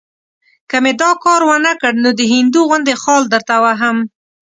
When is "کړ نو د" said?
1.81-2.21